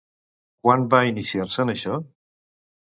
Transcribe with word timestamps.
Quan 0.63 0.87
va 0.95 1.03
iniciar-se 1.11 1.63
en 1.67 1.77
això? 1.77 2.03